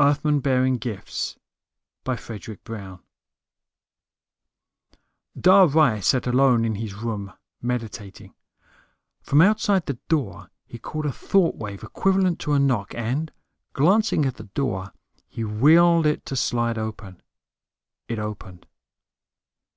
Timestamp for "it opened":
18.08-18.66